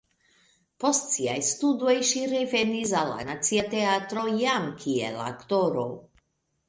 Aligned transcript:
Post 0.83 1.03
siaj 1.17 1.35
studoj 1.49 1.93
ŝi 2.11 2.23
revenis 2.33 2.95
al 3.03 3.13
la 3.17 3.27
Nacia 3.29 3.67
Teatro 3.77 4.25
jam 4.41 4.67
kiel 4.85 5.21
aktoro. 5.31 5.85